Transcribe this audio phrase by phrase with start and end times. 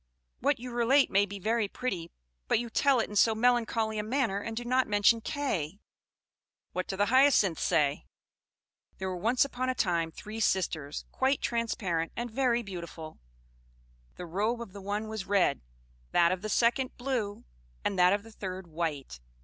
[0.39, 2.09] "What you relate may be very pretty,
[2.47, 5.79] but you tell it in so melancholy a manner, and do not mention Kay."
[6.73, 8.07] What do the Hyacinths say?
[8.97, 13.19] "There were once upon a time three sisters, quite transparent, and very beautiful.
[14.15, 15.61] The robe of the one was red,
[16.13, 17.45] that of the second blue,
[17.85, 19.19] and that of the third white.